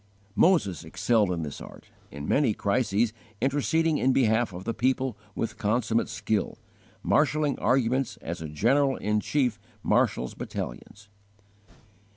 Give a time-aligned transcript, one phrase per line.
[0.35, 5.59] Moses excelled in this art, in many crises interceding in behalf of the people with
[5.59, 6.57] consummate skill,
[7.03, 11.07] marshalling arguments as a general in chief marshals battalions.